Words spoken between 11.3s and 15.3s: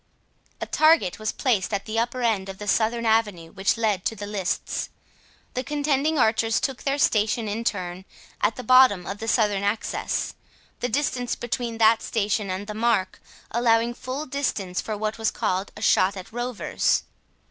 between that station and the mark allowing full distance for what was